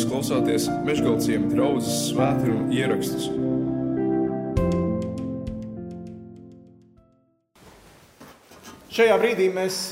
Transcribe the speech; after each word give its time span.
Jūs 0.00 0.08
klausāties 0.08 0.66
Meškāļu 0.86 1.50
draugas 1.50 1.88
svētkrājuma 2.06 2.72
ierakstus. 2.72 3.26
Šajā 8.96 9.18
brīdī 9.20 9.50
mēs 9.52 9.82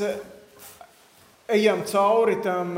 ejam 1.53 1.85
cauri 1.93 2.39
tam 2.41 2.73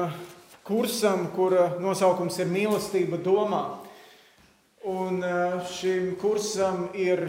kursam, 0.66 1.28
kura 1.36 1.68
nosaukums 1.78 2.42
ir 2.42 2.50
mīlestība 2.50 3.22
domā. 3.22 3.62
Un 4.90 5.22
eh, 5.22 5.60
šim 5.70 6.16
kursam 6.18 6.88
ir 6.98 7.28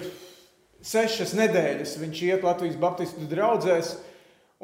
sešas 0.82 1.38
nedēļas. 1.38 2.00
Viņš 2.02 2.26
iet 2.26 2.50
Latvijas 2.50 2.82
Baptistu 2.82 3.30
draugzēs, 3.30 4.00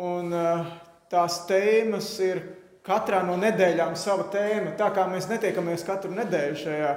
un 0.01 0.33
eh, 0.33 0.77
tās 1.13 1.43
tēmas 1.45 2.15
ir 2.25 2.41
katrā 2.87 3.21
no 3.27 3.35
nedēļām 3.39 3.95
sava 3.99 4.27
tēma. 4.33 4.75
Tā 4.79 4.89
kā 4.95 5.05
mēs 5.11 5.27
netiekamies 5.29 5.85
katru 5.87 6.13
nedēļu 6.15 6.59
šajā, 6.63 6.91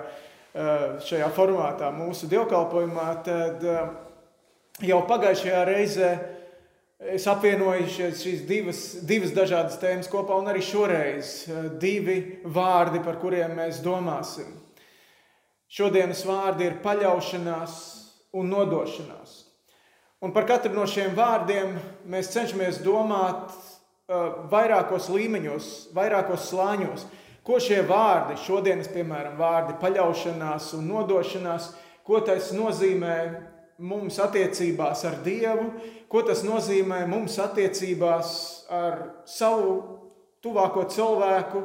eh, 0.54 0.84
šajā 1.06 1.30
formātā, 1.36 1.90
mūsu 1.94 2.30
dievkalpojumā, 2.30 3.08
tad 3.26 3.64
eh, 3.64 3.88
jau 4.86 5.00
pagājušajā 5.10 5.64
reizē 5.68 6.12
es 7.00 7.24
apvienoju 7.30 7.86
šīs 7.88 8.44
divas, 8.48 8.80
divas 9.08 9.32
dažādas 9.32 9.78
tēmas 9.80 10.08
kopā, 10.12 10.36
un 10.36 10.50
arī 10.52 10.62
šoreiz 10.64 11.34
eh, 11.48 11.68
divi 11.80 12.18
vārdi, 12.44 13.02
par 13.04 13.18
kuriem 13.22 13.56
mēs 13.58 13.82
domāsim. 13.84 14.58
Šodienas 15.70 16.24
vārdi 16.26 16.66
ir 16.66 16.80
paļaušanās 16.82 17.74
un 18.34 18.50
nodošanās. 18.50 19.36
Un 20.20 20.34
par 20.34 20.44
katru 20.44 20.74
no 20.74 20.84
šiem 20.90 21.14
vārdiem 21.16 21.76
mēs 22.10 22.28
cenšamies 22.34 22.82
domāt 22.84 23.54
vairākos 24.50 25.08
līmeņos, 25.12 25.70
vairākos 25.94 26.48
slāņos. 26.50 27.06
Ko 27.46 27.58
šie 27.62 27.80
vārdi, 27.88 28.36
šodienas, 28.44 28.90
piemēram, 28.92 29.38
vārdi 29.40 29.78
paļaušanās 29.80 30.74
un 30.76 30.90
nodošanās, 30.90 31.70
ko 32.04 32.20
tas 32.26 32.50
nozīmē 32.52 33.16
mums 33.80 34.18
attiecībās 34.20 35.04
ar 35.08 35.20
Dievu, 35.24 35.70
ko 36.10 36.22
tas 36.26 36.42
nozīmē 36.44 37.06
mums 37.08 37.38
attiecībās 37.40 38.32
ar 38.70 38.98
savu 39.28 39.76
tuvāko 40.44 40.84
cilvēku 40.92 41.62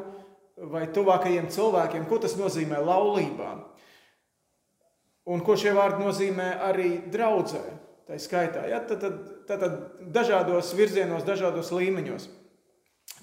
vai 0.71 0.85
tuvākajiem 0.95 1.49
cilvēkiem, 1.52 2.05
ko 2.07 2.21
tas 2.23 2.37
nozīmē 2.39 2.80
laulībā. 2.85 3.52
Un 5.25 5.41
ko 5.43 5.57
šie 5.57 5.73
vārdi 5.75 6.05
nozīmē 6.05 6.52
arī 6.69 6.89
draudzē, 7.11 7.63
tā 8.08 8.17
skaitā. 8.22 8.66
Ja? 8.70 8.81
Tad, 8.86 9.02
tad, 9.03 9.20
tad, 9.50 9.61
tad 9.66 10.09
dažādos 10.16 10.73
virzienos, 10.78 11.25
dažādos 11.28 11.72
līmeņos. 11.75 12.30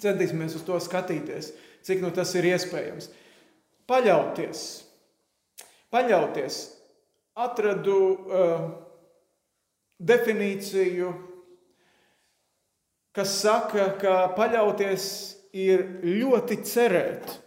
Centīsimies 0.03 0.57
uz 0.59 0.65
to 0.67 0.79
skatīties, 0.83 1.53
cik 1.87 2.03
nu 2.03 2.11
tas 2.15 2.33
ir 2.39 2.49
iespējams. 2.53 3.11
Paļauties. 3.91 4.63
Paļauties. 5.93 6.63
Atradu 7.43 7.99
uh, 8.13 8.65
definīciju, 10.03 11.13
kas 13.17 13.39
saka, 13.41 13.87
ka 14.01 14.17
paļauties 14.37 15.07
ir 15.57 15.85
ļoti 16.05 16.59
cerēt, 16.67 17.39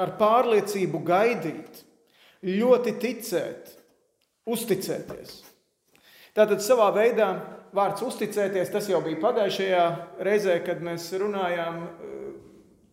ar 0.00 0.14
pārliecību 0.20 1.00
gaidīt, 1.06 1.82
ļoti 2.44 2.94
ticēt, 3.00 3.72
uzticēties. 4.48 5.51
Tātad 6.32 6.62
savā 6.64 6.88
veidā 6.96 7.28
vārds 7.76 8.04
uzticēties, 8.06 8.70
tas 8.72 8.88
jau 8.88 9.02
bija 9.04 9.20
pagājušajā 9.20 9.82
reizē, 10.24 10.58
kad 10.64 10.80
mēs 10.84 11.10
runājām. 11.20 11.82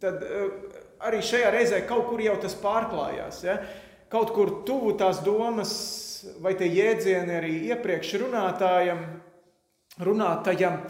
Tad 0.03 0.23
arī 1.07 1.21
šajā 1.23 1.51
reizē 1.55 1.79
kaut 1.87 2.09
kur 2.09 2.23
jau 2.23 2.35
tas 2.41 2.55
pārklājās. 2.59 3.43
Ja? 3.47 3.59
Kaut 4.11 4.33
kur 4.35 4.59
tuvu 4.67 4.95
tās 4.99 5.21
domas 5.23 5.73
vai 6.43 6.55
tie 6.59 6.67
jēdzieni 6.67 7.35
arī 7.37 7.53
iepriekš 7.71 8.17
runātājam, 8.25 9.03
runātajam. 10.03 10.81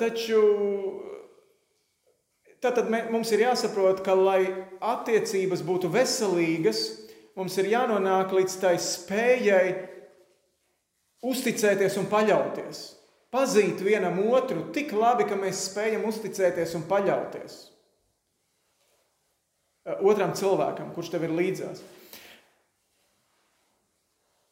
Taču 0.00 0.40
tad 2.60 2.82
mums 2.90 3.32
ir 3.32 3.46
jāsaprot, 3.46 4.02
ka, 4.04 4.16
lai 4.16 4.42
attiecības 4.80 5.64
būtu 5.64 5.88
veselīgas, 5.92 6.82
mums 7.38 7.56
ir 7.60 7.70
jānonāk 7.72 8.34
līdz 8.36 8.58
tai 8.60 8.74
spējai 8.82 9.64
uzticēties 11.26 11.98
un 12.00 12.08
paļauties. 12.10 12.84
Pazīt 13.30 13.82
vienam 13.86 14.18
otru 14.26 14.68
tik 14.74 14.94
labi, 14.96 15.28
ka 15.28 15.36
mēs 15.38 15.68
spējam 15.68 16.08
uzticēties 16.10 16.74
un 16.78 16.88
paļauties 16.90 17.60
otram 19.98 20.34
cilvēkam, 20.36 20.92
kurš 20.94 21.14
tev 21.14 21.24
ir 21.26 21.34
līdzās. 21.34 21.82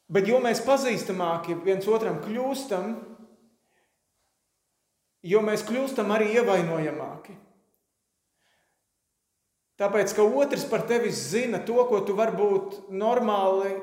Bet 0.09 0.29
jo 0.29 0.39
mēs 0.41 0.63
pazīstamāki 0.65 1.59
viens 1.67 1.89
otram 1.89 2.23
kļūstam, 2.25 2.95
jo 5.29 5.43
mēs 5.45 5.67
kļūstam 5.69 6.15
arī 6.15 6.33
ievainojamāki. 6.39 7.37
Tāpēc, 9.79 10.15
ka 10.17 10.25
otrs 10.25 10.65
par 10.67 10.87
tevi 10.89 11.13
zina 11.15 11.61
to, 11.63 11.77
ko 11.87 12.01
tu 12.07 12.17
varbūt 12.19 12.89
normāli 12.91 13.77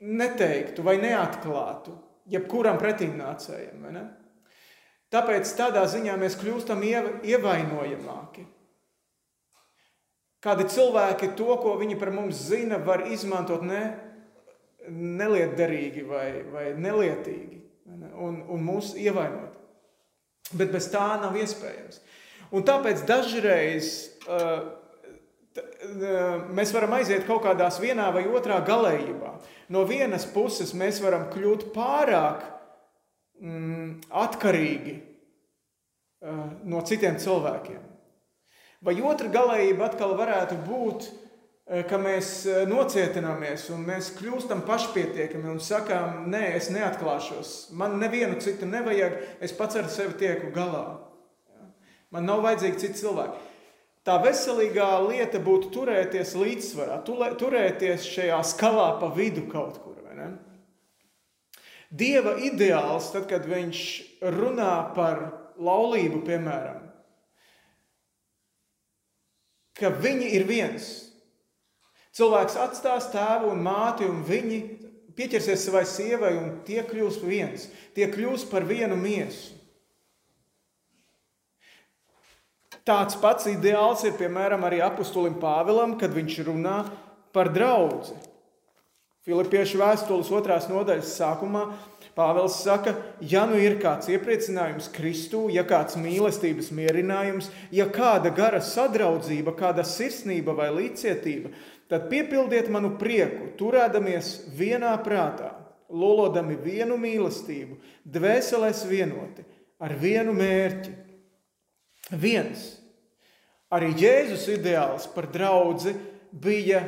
neteiktu 0.00 0.84
vai 0.86 0.96
neatklātu 1.02 1.96
jebkuram 2.28 2.78
pretimnācējam. 2.80 3.88
Ne? 3.94 4.04
Tāpēc 5.12 5.50
tādā 5.56 5.84
ziņā 5.88 6.16
mēs 6.20 6.36
kļūstam 6.40 6.84
ievainojamāki. 7.24 8.44
Kādi 10.44 10.68
cilvēki 10.70 11.32
to, 11.38 11.48
ko 11.58 11.74
viņi 11.80 11.96
par 11.98 12.12
mums 12.14 12.44
zina, 12.50 12.78
var 12.78 13.08
izmantot 13.10 13.64
ne, 13.66 13.82
nelietderīgi 14.88 16.04
vai, 16.06 16.26
vai 16.52 16.66
nelietīgi 16.78 17.58
ne? 17.90 18.12
un, 18.14 18.42
un 18.46 18.62
mūs 18.68 18.92
ievainot. 19.00 19.56
Bet 20.54 20.70
bez 20.72 20.86
tā 20.92 21.08
nav 21.20 21.34
iespējams. 21.36 21.98
Un 22.54 22.62
tāpēc 22.64 23.02
dažreiz 23.08 23.90
uh, 24.24 24.70
mēs 26.54 26.72
varam 26.74 26.94
aiziet 26.98 27.26
kaut 27.28 27.42
kādās 27.44 27.78
vienā 27.82 28.08
vai 28.14 28.24
otrā 28.26 28.58
galējībā. 28.66 29.34
No 29.74 29.84
vienas 29.88 30.26
puses 30.32 30.74
mēs 30.76 31.00
varam 31.04 31.28
kļūt 31.32 31.68
pārāk 31.74 32.44
mm, 33.40 34.10
atkarīgi 34.24 34.96
uh, 34.98 36.44
no 36.68 36.82
citiem 36.88 37.18
cilvēkiem. 37.20 37.80
Vai 38.84 38.94
otra 39.02 39.30
galējība 39.34 39.88
atkal 39.88 40.14
varētu 40.18 40.60
būt, 40.68 41.08
uh, 41.08 41.82
ka 41.88 41.98
mēs 42.00 42.46
nocietināmies 42.70 43.66
un 43.74 43.84
mēs 43.88 44.12
kļūstam 44.16 44.62
pašpietiekami 44.68 45.50
un 45.52 45.60
sakām, 45.60 46.24
nē, 46.32 46.44
es 46.56 46.70
neatklāšos, 46.72 47.74
man 47.76 47.98
nevienu 48.00 48.40
citu 48.40 48.68
nevajag, 48.68 49.18
es 49.44 49.52
pats 49.56 49.76
ar 49.80 49.90
sevi 49.92 50.16
tieku 50.22 50.52
galā. 50.54 50.86
Man 52.14 52.24
nav 52.24 52.40
vajadzīgi 52.46 52.80
citi 52.80 53.02
cilvēki. 53.02 53.44
Tā 54.08 54.16
veselīgā 54.24 54.88
lieta 55.04 55.36
būtu 55.44 55.68
turēties 55.74 56.32
līdzsvarā, 56.40 57.02
turēties 57.04 58.08
šajā 58.08 58.40
skalā 58.54 58.94
pa 59.02 59.12
vidu 59.12 59.44
kaut 59.52 59.76
kur. 59.82 59.98
Dieva 61.88 62.34
ideāls, 62.44 63.08
tad, 63.14 63.28
kad 63.30 63.46
viņš 63.48 63.82
runā 64.36 64.72
par 64.96 65.22
laulību, 65.56 66.20
piemēram, 66.26 66.82
ka 69.78 69.94
viņi 69.96 70.34
ir 70.36 70.44
viens. 70.48 70.88
Cilvēks 72.18 72.58
atstās 72.60 73.08
tēvu 73.12 73.54
un 73.54 73.62
māti, 73.64 74.04
un 74.04 74.20
viņi 74.26 74.58
pieķersies 75.16 75.64
savai 75.64 75.84
sievai, 75.88 76.34
un 76.36 76.58
tie 76.66 76.82
kļūs 76.84 77.22
viens. 77.24 77.68
Tie 77.96 78.10
kļūs 78.10 78.48
par 78.50 78.68
vienu 78.68 78.98
miesu. 78.98 79.57
Tāds 82.88 83.18
pats 83.20 83.44
ideāls 83.50 84.00
ir 84.08 84.14
piemēram 84.16 84.62
arī 84.64 84.80
apustulim 84.80 85.34
Pāvilam, 85.42 85.98
kad 86.00 86.14
viņš 86.14 86.40
runā 86.46 86.78
par 87.36 87.50
draugu. 87.52 88.14
Filipiešu 89.28 89.76
vēstules 89.82 90.30
otrās 90.32 90.70
nodaļas 90.70 91.10
sākumā 91.18 91.66
Pāvils 92.18 92.56
saka, 92.64 92.96
ja 93.20 93.44
nu 93.46 93.58
ir 93.60 93.76
kāds 93.78 94.08
iepriecinājums 94.10 94.88
Kristū, 94.90 95.44
ja 95.54 95.62
kāds 95.68 95.94
mīlestības 96.00 96.72
mierinājums, 96.74 97.50
ja 97.70 97.86
kāda 97.94 98.32
gara 98.34 98.58
sadraudzība, 98.64 99.52
kāda 99.54 99.84
sirsnība 99.86 100.56
vai 100.58 100.66
līdzcietība, 100.74 101.52
tad 101.92 102.08
piepildiet 102.10 102.72
manu 102.74 102.96
prieku, 102.98 103.52
turēdamies 103.60 104.32
vienā 104.58 104.96
prātā, 105.04 105.52
lolodami 105.92 106.56
vienu 106.64 106.96
mīlestību, 106.98 107.78
dvēselēs 108.16 108.82
vienoti, 108.90 109.46
ar 109.78 109.94
vienu 110.00 110.34
mērķi. 110.34 110.96
Viens 112.10 112.78
Arī 113.68 113.90
Jēzus 114.00 114.46
ideāls 114.48 115.04
par 115.12 115.26
draugu 115.28 115.92
bija, 116.32 116.80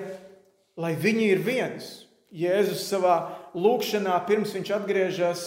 lai 0.81 0.94
viņi 0.96 1.26
ir 1.28 1.43
viens. 1.44 1.88
Jēzus 2.32 2.87
savā 2.87 3.17
lūkšanā, 3.58 4.14
pirms 4.25 4.55
viņš 4.55 4.70
atgriežas, 4.78 5.43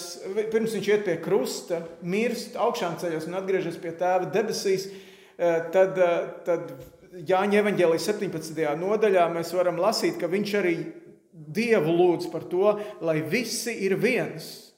pirms 0.52 0.76
viņš 0.76 0.90
iet 0.92 1.06
pie 1.08 1.16
krusta, 1.24 1.80
mirst, 2.06 2.58
augšām 2.60 3.00
ceļos 3.02 3.26
un 3.30 3.38
atgriežas 3.40 3.80
pie 3.82 3.96
tēva 3.98 4.28
debesīs, 4.34 4.90
eh, 5.38 5.72
tad, 5.74 5.98
eh, 5.98 6.28
tad 6.46 6.76
Jāņa 7.14 7.62
evanģēlijas 7.62 8.08
17. 8.10 8.76
nodaļā 8.78 9.28
mēs 9.34 9.54
varam 9.54 9.78
lasīt, 9.78 10.20
ka 10.20 10.28
viņš 10.28 10.54
arī 10.58 10.94
Dievu 11.34 11.94
lūdz 11.94 12.32
par 12.32 12.42
to, 12.42 12.80
lai 13.02 13.22
visi 13.22 13.74
ir 13.86 13.96
viens. 13.96 14.72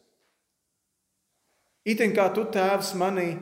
Itin 1.86 2.13
kā 2.15 2.33
tu 2.33 2.44
tēvs 2.44 2.94
manī 2.95 3.38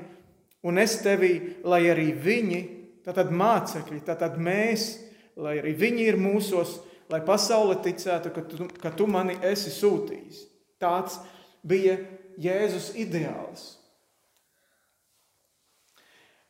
un 0.63 0.79
es 0.81 0.97
tevī, 1.03 1.33
lai 1.67 1.83
arī 1.91 2.09
viņi, 2.15 2.61
tātad 3.05 3.31
mācekļi, 3.35 4.01
tātad 4.07 4.39
mēs, 4.41 4.87
lai 5.35 5.57
arī 5.59 5.75
viņi 5.77 6.07
ir 6.07 6.19
mūsos, 6.21 6.79
lai 7.11 7.21
pasaule 7.25 7.77
ticētu, 7.83 8.31
ka 8.33 8.43
tu, 8.47 8.67
ka 8.81 8.91
tu 8.95 9.07
mani 9.11 9.35
esi 9.43 9.73
sūtījis. 9.73 10.43
Tāds 10.81 11.19
bija 11.63 11.97
Jēzus 12.41 12.93
ideāls. 12.97 13.73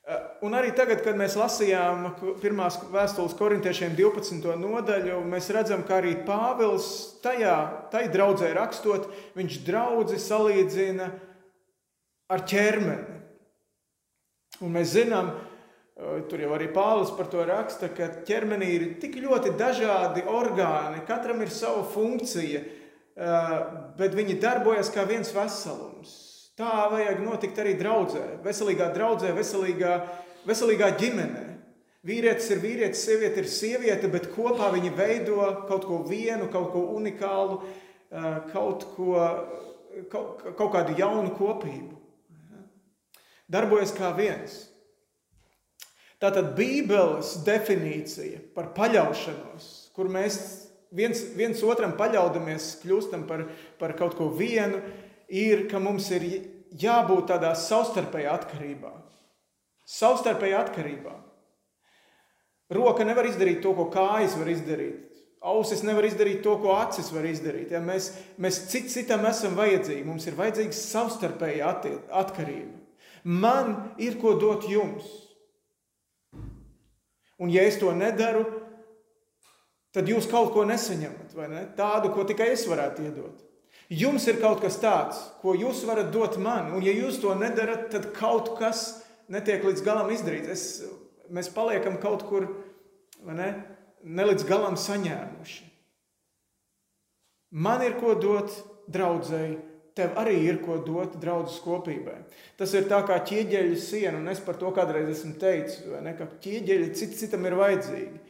Eh, 0.04 0.20
un 0.44 0.52
arī 0.52 0.74
tagad, 0.76 1.00
kad 1.00 1.16
mēs 1.16 1.38
lasījām 1.40 2.10
pirmās 2.42 2.76
vēstules 2.92 3.36
korintiešiem 3.40 3.94
12. 3.96 4.58
nodaļu, 4.60 5.22
mēs 5.32 5.48
redzam, 5.56 5.86
ka 5.88 6.02
arī 6.02 6.18
Pāvils 6.28 6.90
tajā, 7.24 7.56
tajā 7.92 8.12
draudzē 8.12 8.50
rakstot, 8.58 9.08
viņš 9.38 9.62
draudzi 9.64 10.20
salīdzina 10.20 11.08
ar 12.28 12.44
ķermeni. 12.52 13.23
Un 14.62 14.76
mēs 14.76 14.94
zinām, 14.94 15.32
tur 16.30 16.42
jau 16.42 16.52
arī 16.56 16.70
Pāvils 16.74 17.14
par 17.18 17.30
to 17.32 17.46
raksta, 17.48 17.90
ka 17.94 18.10
ķermenī 18.28 18.70
ir 18.76 18.86
tik 19.02 19.18
ļoti 19.22 19.56
dažādi 19.58 20.26
orgāni, 20.30 21.02
katram 21.08 21.42
ir 21.42 21.54
sava 21.54 21.82
funkcija, 21.94 22.62
bet 23.98 24.18
viņi 24.18 24.40
darbojas 24.42 24.92
kā 24.94 25.08
viens 25.10 25.34
veselums. 25.34 26.14
Tā 26.58 26.86
vajag 26.92 27.24
notikt 27.26 27.58
arī 27.62 27.74
draudzē, 27.80 28.24
veselīgā 28.46 28.92
draudzē, 28.94 29.32
veselīgā, 29.34 29.94
veselīgā 30.46 30.92
ģimenē. 31.02 31.48
Vīrietis 32.06 32.50
ir 32.52 32.60
vīrietis, 32.60 33.02
sieviete 33.08 33.42
ir 33.42 33.48
sieviete, 33.50 34.10
bet 34.12 34.28
kopā 34.36 34.68
viņi 34.74 34.92
veido 34.94 35.40
kaut 35.70 35.88
ko 35.88 36.02
vienu, 36.06 36.50
kaut 36.52 36.74
ko 36.74 36.84
unikālu, 36.98 37.62
kaut, 38.52 38.86
ko, 38.94 39.16
kaut, 40.12 40.44
kaut 40.60 40.72
kādu 40.76 40.98
jaunu 41.00 41.32
kopību. 41.38 42.03
Darbojas 43.54 43.94
kā 43.96 44.10
viens. 44.18 44.64
Tātad 46.24 46.54
Bībeles 46.58 47.36
definīcija 47.44 48.40
par 48.56 48.72
paļaušanos, 48.78 49.66
kur 49.96 50.08
mēs 50.12 50.38
viens, 50.96 51.20
viens 51.36 51.64
otram 51.68 51.98
paļaudamies, 52.00 52.78
kļūstam 52.84 53.26
par, 53.28 53.48
par 53.80 53.96
kaut 54.00 54.16
ko 54.20 54.30
vienu, 54.32 54.80
ir, 55.28 55.66
ka 55.72 55.82
mums 55.84 56.08
ir 56.16 56.28
jābūt 56.80 57.30
tādā 57.34 57.54
savstarpējā 57.60 58.38
atkarībā. 58.40 58.94
Savstarpējā 59.90 60.62
atkarībā. 60.64 61.18
Roka 62.74 63.06
nevar 63.06 63.28
izdarīt 63.28 63.60
to, 63.66 63.74
ko 63.76 63.90
kājas 63.94 64.38
var 64.40 64.50
izdarīt. 64.54 65.10
Ausis 65.44 65.84
nevar 65.84 66.08
izdarīt 66.08 66.40
to, 66.46 66.56
ko 66.64 66.78
acis 66.80 67.10
var 67.12 67.28
izdarīt. 67.28 67.74
Ja 67.76 67.82
mēs, 67.84 68.14
mēs 68.40 68.62
cit, 68.72 68.88
citam 68.94 69.26
esam 69.28 69.58
vajadzīgi. 69.60 70.06
Mums 70.08 70.30
ir 70.30 70.38
vajadzīga 70.40 70.78
savstarpēja 70.78 71.74
atkarība. 72.22 72.83
Man 73.24 73.96
ir 74.02 74.18
ko 74.20 74.36
dot 74.40 74.68
jums. 74.68 75.08
Un 77.40 77.52
ja 77.52 77.64
es 77.68 77.80
to 77.80 77.92
nedaru, 77.96 78.44
tad 79.96 80.10
jūs 80.10 80.28
kaut 80.32 80.52
ko 80.56 80.66
nesaņemat. 80.68 81.34
Ne? 81.52 81.64
Tādu, 81.78 82.12
ko 82.14 82.28
tikai 82.28 82.52
es 82.54 82.66
varētu 82.70 83.08
iedot. 83.08 83.42
Jums 83.94 84.26
ir 84.32 84.40
kaut 84.42 84.62
kas 84.64 84.78
tāds, 84.82 85.20
ko 85.42 85.54
jūs 85.58 85.84
varat 85.88 86.12
dot 86.14 86.38
man, 86.42 86.72
un 86.78 86.84
ja 86.86 86.94
jūs 86.96 87.20
to 87.22 87.34
nedarat, 87.38 87.90
tad 87.94 88.12
kaut 88.16 88.54
kas 88.60 89.04
netiek 89.32 89.66
līdz 89.66 89.84
galam 89.86 90.12
izdarīts. 90.14 90.50
Es, 90.50 90.64
mēs 91.34 91.52
paliekam 91.54 92.00
kaut 92.02 92.26
kur 92.30 92.48
ne, 93.28 93.50
ne 94.04 94.28
līdz 94.30 94.48
galam 94.50 94.80
saņēmuši. 94.80 95.70
Man 97.54 97.84
ir 97.86 98.00
ko 98.00 98.16
dot 98.18 98.56
draudzēji, 98.90 99.60
tev 99.98 100.18
arī 100.20 100.40
ir 100.48 100.60
ko 100.64 100.80
dot 100.86 101.16
draudzes 101.22 101.62
kopībai. 101.64 102.20
Tas 102.58 102.74
ir 102.74 102.88
tā 102.90 103.00
kā 103.08 103.20
ķieģeļa 103.30 103.80
siena, 103.82 104.18
un 104.20 104.32
es 104.32 104.42
par 104.44 104.58
to 104.62 104.72
kādreiz 104.76 105.12
esmu 105.14 105.36
teicis, 105.42 105.86
ne, 106.04 106.16
ka 106.18 106.28
ķieģeļi 106.44 106.92
cit, 106.98 107.16
citam 107.20 107.46
ir 107.50 107.58
vajadzīgi. 107.60 108.22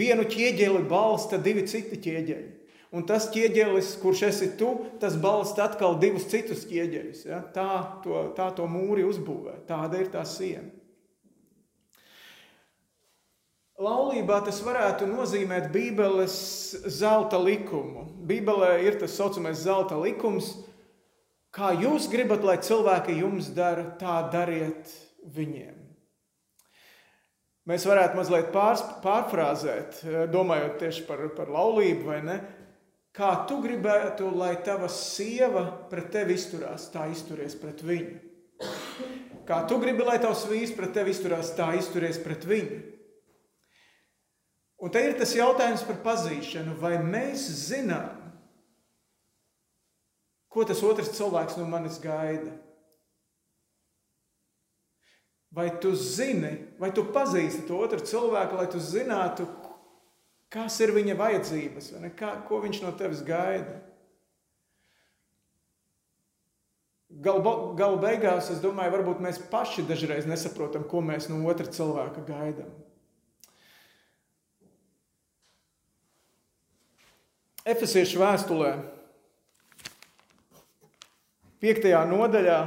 Vienu 0.00 0.24
ķieģeli 0.30 0.84
balsta 0.90 1.38
divi 1.42 1.66
citi 1.68 1.98
ķieģeļi. 1.98 2.50
Un 2.94 3.04
tas 3.06 3.28
ķieģelis, 3.30 3.92
kurš 4.02 4.24
esi 4.26 4.48
tu, 4.58 4.72
tas 5.02 5.14
balsta 5.18 5.68
atkal 5.68 5.94
divus 6.02 6.26
citus 6.30 6.64
ķieģeļus. 6.66 7.22
Ja? 7.28 7.38
Tā, 7.54 7.70
to, 8.02 8.24
tā 8.34 8.48
to 8.56 8.66
mūri 8.70 9.06
uzbūvē. 9.06 9.60
Tāda 9.68 10.00
ir 10.02 10.10
tā 10.10 10.24
siena. 10.26 10.70
Laulībā 13.80 14.42
tas 14.44 14.58
varētu 14.60 15.06
nozīmēt 15.08 15.70
Bībeles 15.72 16.34
zelta 16.92 17.38
likumu. 17.40 18.04
Bībelē 18.28 18.74
ir 18.84 18.98
tas 19.00 19.14
saucamais 19.16 19.62
zelta 19.62 19.96
likums. 19.96 20.52
Kā 21.50 21.70
jūs 21.80 22.10
gribat, 22.12 22.44
lai 22.44 22.58
cilvēki 22.60 23.16
jums 23.22 23.48
dara, 23.56 23.86
tā 23.96 24.18
dariet 24.30 24.92
viņiem. 25.24 25.78
Mēs 27.70 27.88
varētu 27.88 28.20
mazliet 28.20 28.52
pārs, 28.52 28.84
pārfrāzēt, 29.00 30.02
domājot 30.32 30.76
tieši 30.84 31.06
par, 31.08 31.24
par 31.36 31.48
laulību, 31.48 32.04
vai 32.12 32.20
ne? 32.26 32.38
Kā 33.16 33.32
tu 33.48 33.62
gribētu, 33.64 34.28
lai 34.36 34.52
tava 34.64 34.92
sieva 34.92 35.64
pret 35.90 36.12
tevi 36.12 36.36
izturās, 36.36 36.90
tā 36.92 37.08
izturies 37.10 37.56
pret 37.58 37.80
viņu. 37.80 38.20
Kā 39.48 39.64
tu 39.66 39.80
gribi, 39.80 40.04
lai 40.04 40.20
tavs 40.22 40.44
vīrs 40.52 40.76
pret 40.76 40.92
tevi 40.94 41.16
izturās, 41.16 41.56
tā 41.56 41.72
izturies 41.80 42.20
pret 42.22 42.44
viņu. 42.46 42.99
Un 44.80 44.92
te 44.92 45.02
ir 45.04 45.18
tas 45.18 45.34
jautājums 45.36 45.84
par 45.84 46.00
pazīšanu. 46.04 46.78
Vai 46.80 46.94
mēs 47.04 47.44
zinām, 47.68 48.16
ko 50.50 50.64
tas 50.66 50.80
otrs 50.86 51.12
cilvēks 51.18 51.58
no 51.60 51.68
manis 51.68 52.00
gaida? 52.00 52.54
Vai 55.50 55.66
tu 55.82 55.92
zini, 55.98 56.52
vai 56.78 56.92
tu 56.94 57.02
pazīsti 57.10 57.66
to 57.66 57.80
otru 57.82 57.98
cilvēku, 58.06 58.56
lai 58.56 58.68
tu 58.70 58.80
zinātu, 58.80 59.48
Kas 60.50 60.80
ir 60.82 60.90
viņa 60.90 61.14
vajadzības, 61.14 61.92
Kā, 62.18 62.32
ko 62.48 62.58
viņš 62.64 62.80
no 62.82 62.90
tevis 62.98 63.22
gaida? 63.22 63.76
Galu 67.22 67.74
gal 67.78 67.96
beigās, 68.02 68.50
es 68.50 68.58
domāju, 68.62 68.94
varbūt 68.96 69.22
mēs 69.22 69.38
paši 69.50 69.82
dažreiz 69.86 70.26
nesaprotam, 70.30 70.82
ko 70.90 71.02
mēs 71.02 71.28
no 71.30 71.38
otra 71.50 71.66
cilvēka 71.66 72.22
gaidām. 72.26 72.70
Efesiešu 77.70 78.18
vēstulē, 78.18 78.70
5. 81.62 81.90
nodaļā, 82.10 82.60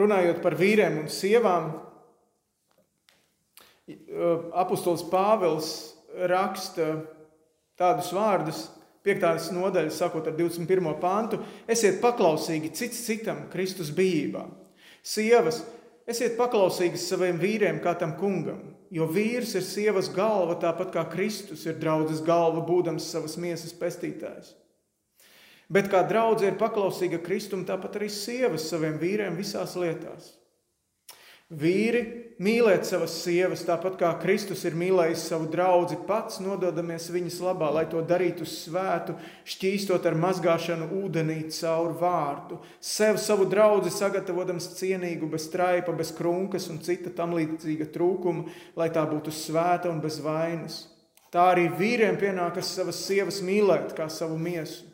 runājot 0.00 0.40
par 0.42 0.56
vīriem 0.58 1.02
un 1.04 1.10
sievām, 1.12 1.68
apustulis 4.56 5.04
Pāvils 5.10 5.68
raksta 6.30 6.88
tādus 7.78 8.10
vārdus, 8.16 8.64
5. 9.04 9.52
nodaļas, 9.52 10.00
sākot 10.00 10.26
ar 10.30 10.34
21. 10.38 10.94
pāntu: 11.02 11.42
Esiet 11.68 12.00
paklausīgi 12.00 12.72
cits 12.72 13.02
citam 13.04 13.44
Kristus 13.52 13.92
bijībā. 13.94 14.46
Sievas, 15.04 15.60
esiet 16.10 16.36
paklausīgas 16.38 17.06
saviem 17.08 17.38
vīriem 17.40 17.80
kā 17.84 17.94
tam 17.98 18.14
kungam, 18.18 18.60
jo 18.94 19.08
vīrs 19.10 19.54
ir 19.58 19.64
sievas 19.66 20.10
galva, 20.12 20.58
tāpat 20.60 20.92
kā 20.94 21.06
Kristus 21.12 21.64
ir 21.66 21.80
draudzes 21.80 22.22
galva, 22.24 22.62
būdams 22.66 23.08
savas 23.10 23.38
miesas 23.40 23.74
pestītājs. 23.76 24.54
Bet 25.72 25.88
kā 25.90 26.02
draudzene 26.06 26.52
ir 26.52 26.60
paklausīga 26.60 27.22
Kristum, 27.24 27.64
tāpat 27.66 27.96
arī 27.98 28.10
sievas 28.12 28.68
saviem 28.68 28.98
vīriem 29.00 29.36
visās 29.38 29.74
lietās. 29.80 30.34
Vīri, 31.54 32.02
mīliet 32.42 32.86
savas 32.88 33.14
sievas, 33.22 33.62
tāpat 33.66 33.96
kā 34.00 34.10
Kristus 34.22 34.64
ir 34.66 34.74
mīlējis 34.78 35.26
savu 35.30 35.46
draugu, 35.50 36.00
pats 36.08 36.40
nododamies 36.42 37.06
viņas 37.14 37.36
labā, 37.44 37.68
lai 37.74 37.84
to 37.90 38.02
darītu 38.04 38.46
svētu, 38.48 39.14
šķīstot 39.48 40.08
ar 40.08 40.16
mazgāšanu 40.18 40.88
ūdenī 41.02 41.38
caur 41.54 41.94
vārdu, 42.00 42.58
sev 42.82 43.20
savu 43.22 43.46
draugu 43.50 43.92
sagatavotams 43.92 44.72
cienīgu, 44.78 45.28
bez 45.30 45.46
traipa, 45.52 45.94
bez 45.94 46.10
krunkas 46.16 46.70
un 46.72 46.82
cita 46.84 47.12
tam 47.14 47.36
līdzīga 47.38 47.90
trūkuma, 47.94 48.48
lai 48.78 48.90
tā 48.94 49.06
būtu 49.10 49.34
svēta 49.34 49.92
un 49.92 50.02
bez 50.02 50.18
vainas. 50.24 50.82
Tā 51.34 51.50
arī 51.50 51.68
vīriem 51.78 52.18
pienākas 52.18 52.74
savas 52.76 53.00
sievas 53.06 53.40
mīlēt 53.42 53.94
kā 53.98 54.06
savu 54.10 54.38
miesu. 54.38 54.93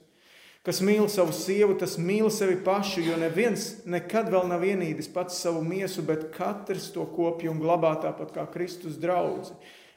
Kas 0.67 0.83
mīl 0.85 1.07
savu 1.09 1.33
sievu, 1.33 1.75
tas 1.81 1.95
mīl 1.97 2.29
sevi 2.29 2.59
pašu, 2.61 3.01
jo 3.01 3.15
neviens 3.17 3.79
nekad 3.89 4.29
vēl 4.29 4.45
nav 4.51 4.65
ienīdis 4.69 5.09
pats 5.15 5.39
savu 5.41 5.63
miesu, 5.65 6.05
bet 6.05 6.27
katrs 6.35 6.91
to 6.93 7.07
kopja 7.15 7.49
un 7.53 7.63
glabā 7.63 7.95
tāpat 8.03 8.35
kā 8.35 8.45
Kristus 8.53 8.99
draugs, 9.01 9.55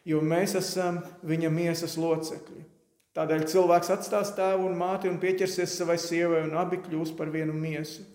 jo 0.07 0.21
mēs 0.23 0.55
esam 0.55 1.01
viņa 1.27 1.51
miesas 1.51 1.97
locekļi. 1.99 2.63
Tādēļ 3.13 3.43
cilvēks 3.51 3.91
atstās 3.93 4.31
tēvu 4.37 4.69
un 4.69 4.79
māti 4.79 5.11
un 5.11 5.19
pieķersies 5.21 5.75
savai 5.77 5.99
sievai, 6.01 6.45
un 6.47 6.55
abi 6.57 6.79
kļūs 6.81 7.11
par 7.19 7.29
vienu 7.33 7.53
miesu. 7.53 8.07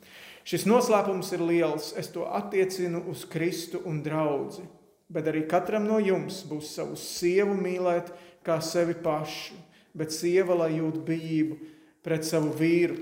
Šis 0.49 0.65
noslēpums 0.65 1.29
ir 1.37 1.45
liels. 1.45 1.93
Es 2.01 2.09
to 2.09 2.25
attiecinu 2.25 3.05
uz 3.13 3.27
Kristu 3.29 3.83
un 3.85 4.01
draugu. 4.03 4.65
bet 5.09 5.25
arī 5.25 5.47
katram 5.49 5.87
no 5.89 5.99
jums 6.05 6.43
būs 6.45 6.75
savu 6.77 6.97
sievu 7.01 7.55
mīlēt 7.57 8.11
kā 8.45 8.59
sevi 8.61 8.93
pašu, 8.93 9.55
bet 9.97 10.13
sieva 10.13 10.53
lai 10.55 10.75
jūt 10.77 10.99
bijību 11.07 11.57
pret 12.09 12.25
savu 12.25 12.55
vīru. 12.57 12.97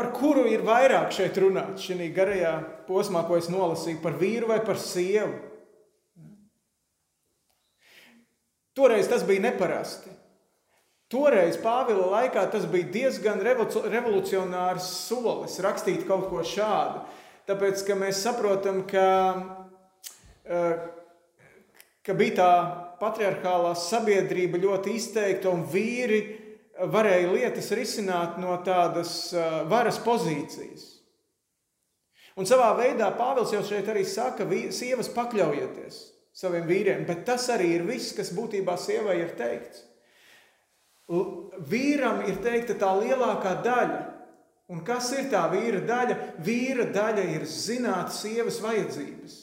Par 0.00 0.08
kuru 0.16 0.46
ir 0.50 0.64
vairāk 0.66 1.12
šeit 1.14 1.38
runāts 1.38 1.86
šajā 1.86 2.08
garajā 2.16 2.54
posmā, 2.88 3.22
ko 3.28 3.38
es 3.38 3.50
nolasīju, 3.52 4.00
par 4.02 4.18
vīru 4.18 4.50
vai 4.50 4.58
par 4.64 4.80
sievu? 4.80 5.36
Toreiz 8.74 9.08
tas 9.10 9.22
bija 9.28 9.44
neparasti. 9.44 10.10
Toreiz 11.10 11.56
Pāvila 11.58 12.06
laikā 12.12 12.44
tas 12.52 12.64
bija 12.70 12.86
diezgan 12.94 13.40
revolucionārs 13.42 14.86
solis 15.08 15.58
rakstīt 15.62 16.04
kaut 16.08 16.28
ko 16.30 16.44
šādu. 16.46 17.02
Tāpēc, 17.50 17.82
ka 17.82 17.96
mēs 17.98 18.20
saprotam, 18.22 18.84
ka, 18.86 19.08
ka 22.06 22.14
bija 22.14 22.36
tā 22.38 22.52
patriarchālā 23.00 23.72
sabiedrība 23.78 24.60
ļoti 24.60 24.94
izteikta 24.98 25.50
un 25.50 25.64
vīri 25.68 26.20
varēja 26.90 27.32
lietas 27.32 27.72
risināt 27.76 28.38
no 28.40 28.54
tādas 28.64 29.34
varas 29.68 29.98
pozīcijas. 30.04 30.86
Un 32.38 32.46
savā 32.48 32.70
veidā 32.78 33.10
Pāvils 33.18 33.52
jau 33.52 33.60
šeit 33.66 33.88
arī 33.90 34.06
saka, 34.06 34.46
sievas 34.72 35.10
pakļaujieties 35.12 36.00
saviem 36.40 36.66
vīriem, 36.68 37.04
bet 37.08 37.24
tas 37.28 37.48
arī 37.52 37.74
ir 37.76 37.86
viss, 37.88 38.14
kas 38.16 38.32
būtībā 38.36 38.76
sievai 38.80 39.18
ir 39.20 39.34
teikts. 39.38 39.84
Vīram 41.70 42.22
ir 42.30 42.38
teikta 42.44 42.76
tā 42.78 42.92
lielākā 43.00 43.56
daļa. 43.64 44.00
Un 44.70 44.84
kas 44.86 45.08
ir 45.18 45.26
tā 45.32 45.42
vīra 45.50 45.80
daļa? 45.82 46.16
Vīra 46.46 46.86
daļa 46.94 47.24
ir 47.34 47.46
zināt 47.50 48.12
sievas 48.14 48.60
vajadzības. 48.62 49.38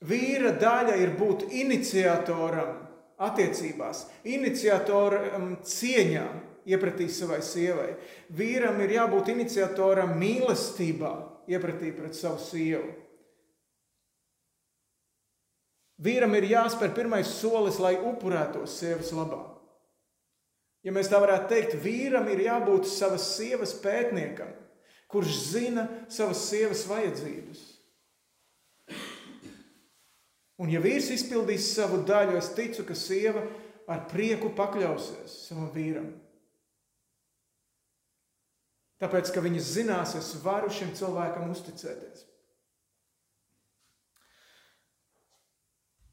Vīra 0.00 0.54
daļa 0.56 0.94
ir 0.96 1.12
būt 1.18 1.50
iniciatoram 1.52 2.78
attiecībās, 3.20 4.06
iniciatoram 4.24 5.58
cieņā 5.60 6.24
iepratī 6.70 7.08
savai 7.12 7.42
sievai. 7.44 7.90
Vīram 8.32 8.80
ir 8.80 8.96
jābūt 8.96 9.28
iniciatoram 9.34 10.14
mīlestībā 10.20 11.12
iepratī 11.52 11.92
pret 11.96 12.16
savu 12.16 12.40
sievu. 12.40 12.94
Vīram 16.00 16.32
ir 16.38 16.48
jāspēr 16.48 16.94
pirmais 16.96 17.28
solis, 17.28 17.76
lai 17.82 17.98
upurētos 17.98 18.78
sievas 18.80 19.10
labā. 19.12 19.42
Ja 20.80 20.94
mēs 20.96 21.10
tā 21.12 21.18
varētu 21.20 21.50
teikt, 21.50 21.76
vīram 21.82 22.30
ir 22.32 22.46
jābūt 22.46 22.88
savas 22.88 23.26
sievas 23.34 23.74
pētniekam, 23.82 24.54
kurš 25.12 25.34
zina 25.50 25.84
savas 26.08 26.40
sievas 26.48 26.86
vajadzības. 26.88 27.66
Un, 30.60 30.68
ja 30.68 30.80
vīrs 30.84 31.08
izpildīs 31.14 31.70
savu 31.72 32.02
daļu, 32.04 32.36
es 32.36 32.50
ticu, 32.52 32.84
ka 32.84 32.96
sieva 32.98 33.46
ar 33.90 34.04
prieku 34.10 34.52
pakļausies 34.56 35.38
savam 35.46 35.70
vīram. 35.72 36.10
Tāpēc, 39.00 39.30
ka 39.32 39.40
viņa 39.40 39.62
zinās, 39.64 40.12
es 40.18 40.34
varu 40.44 40.68
šim 40.68 40.92
cilvēkam 40.96 41.48
uzticēties. 41.54 42.26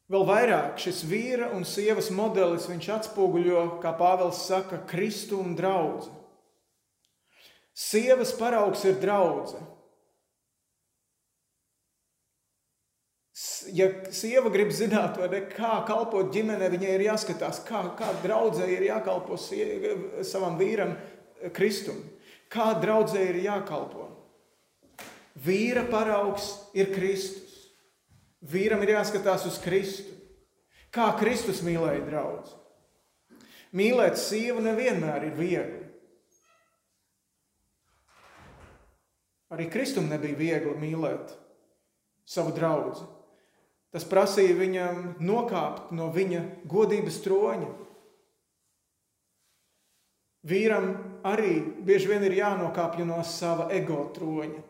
Vēl 0.07 0.23
vairāk 0.23 0.79
šis 0.79 1.01
vīra 1.03 1.49
un 1.51 1.67
sievas 1.67 2.07
modelis 2.15 2.69
atspoguļo, 2.71 3.81
kā 3.83 3.91
Pāvils 3.99 4.45
saka, 4.47 4.79
Kristu 4.87 5.41
un 5.43 5.57
draugu. 5.59 6.07
Sievas 7.75 8.31
paraugs 8.39 8.85
ir 8.87 8.95
draudzene. 9.03 9.76
Ja 13.73 13.87
sieva 14.13 14.51
grib 14.53 14.69
zināt, 14.75 15.17
ne, 15.31 15.39
kā 15.49 15.79
kalpot 15.87 16.29
ģimenē, 16.33 16.67
viņai 16.73 16.91
ir 16.93 17.05
jāskatās, 17.07 17.61
kā, 17.65 17.83
kā 17.97 18.09
draudzē 18.23 18.67
ir 18.69 18.85
jākalpo 18.89 19.37
sieva, 19.39 19.95
savam 20.27 20.59
vīram, 20.59 20.93
Kristum. 21.55 21.99
Kā 22.51 22.71
draudzē 22.79 23.25
ir 23.29 23.41
jākalpo. 23.43 24.07
Vīra 25.43 25.83
paraugs 25.89 26.49
ir 26.77 26.93
Kristus. 26.93 27.67
Vīram 28.47 28.81
ir 28.85 28.95
jāskatās 28.95 29.45
uz 29.49 29.57
Kristu. 29.61 30.15
Kā 30.93 31.11
Kristus 31.19 31.59
mīlēja 31.65 32.05
draugu. 32.07 32.55
Mīlēt 33.77 34.15
sievu 34.17 34.63
nevienmēr 34.63 35.27
ir 35.27 35.35
viegli. 35.37 35.83
Arī 39.53 39.67
Kristum 39.71 40.07
nebija 40.11 40.39
viegli 40.39 40.73
mīlēt 40.79 41.35
savu 42.27 42.55
draugu. 42.55 43.05
Tas 43.95 44.05
prasīja 44.07 44.55
viņam 44.57 45.03
nokāpt 45.23 45.93
no 45.95 46.09
viņa 46.13 46.43
godības 46.67 47.21
troņa. 47.23 47.69
Vīram 50.47 50.89
arī 51.27 51.59
bieži 51.83 52.11
vien 52.11 52.23
ir 52.27 52.35
jānokāpj 52.37 53.05
no 53.07 53.19
sava 53.27 53.69
ego 53.75 54.03
troņa. 54.15 54.63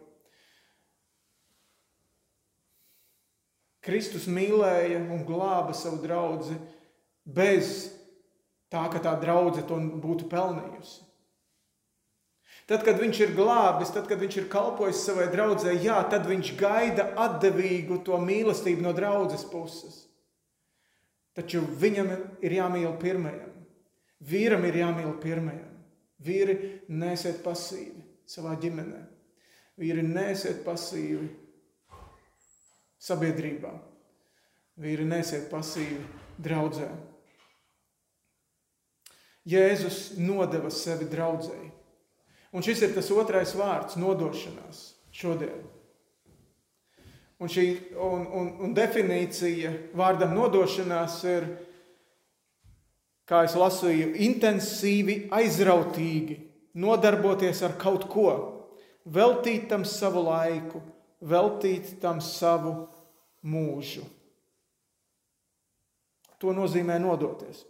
Kristus 3.87 4.25
mīlēja 4.27 4.99
un 4.99 5.23
glāba 5.27 5.73
savu 5.77 6.01
draugu 6.03 6.57
bez 7.23 7.87
tā, 8.71 8.83
ka 8.91 8.99
tā 8.99 9.13
draudzene 9.21 9.67
to 9.67 9.77
būtu 10.03 10.27
pelnījusi. 10.31 11.05
Tad, 12.67 12.81
kad 12.83 12.97
viņš 12.99 13.19
ir 13.23 13.35
glābis, 13.37 13.93
tad, 13.95 14.09
kad 14.09 14.19
viņš 14.19 14.41
ir 14.41 14.49
kalpojis 14.51 15.05
savai 15.07 15.29
draudzē, 15.31 15.71
jā, 15.79 16.01
tad 16.11 16.27
viņš 16.27 16.49
gaida 16.59 17.05
atdevīgu 17.15 18.01
to 18.03 18.17
mīlestību 18.19 18.83
no 18.83 18.91
draudzes 18.95 19.45
puses. 19.47 20.01
Taču 21.37 21.61
viņam 21.79 22.11
ir 22.43 22.57
jāmīl 22.57 22.97
pirmajam. 22.99 23.53
Vīram 24.27 24.65
ir 24.67 24.81
jāmīl 24.81 25.13
pirmajam. 25.21 25.75
Vīri 26.25 26.57
nesiet 26.89 27.43
pasīvi 27.45 28.01
savā 28.27 28.55
ģimenē. 28.59 29.03
Vīri 29.77 30.03
nesiet 30.03 30.63
pasīvi 30.65 31.29
sabiedrībā. 32.99 33.71
Vīri 34.81 35.05
nesiet 35.07 35.47
pasīvi 35.53 36.01
draudzē. 36.41 36.89
Jēzus 39.47 40.17
nodeva 40.19 40.73
sevi 40.73 41.07
draudzēji. 41.07 41.66
Un 42.55 42.63
šis 42.63 42.83
ir 42.85 42.93
tas 42.95 43.09
otrais 43.11 43.53
vārds- 43.57 43.97
nodošanās 44.03 44.83
šodien. 45.11 45.65
Un, 47.37 47.49
šī, 47.51 47.65
un, 48.01 48.25
un, 48.33 48.47
un 48.65 48.73
definīcija 48.73 49.73
vārdam 49.97 50.33
nodošanās 50.33 51.19
ir, 51.29 51.45
kā 53.29 53.43
es 53.45 53.53
lasīju, 53.53 54.15
intensīvi, 54.25 55.27
aizrautīgi 55.29 56.39
nodarboties 56.77 57.61
ar 57.67 57.75
kaut 57.77 58.07
ko, 58.09 58.31
veltīt 59.05 59.67
tam 59.69 59.85
savu 59.85 60.23
laiku, 60.25 60.81
veltīt 61.21 61.97
tam 62.01 62.21
savu 62.23 62.87
mūžu. 63.45 64.05
To 66.41 66.53
nozīmē 66.53 66.99
nodoties. 67.01 67.63